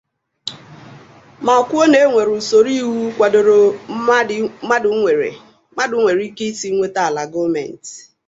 [1.45, 3.57] ma kwuo na e nwere usoro iwu kwàdòrò
[4.63, 7.93] mmadụ nwere ike isi nweta ala gọọmenti